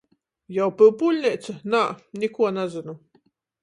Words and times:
Jau 0.57 0.69
Pyupūļneica? 0.79 1.57
Nā, 1.77 1.85
nikuo 2.25 2.55
nazynu! 2.61 3.01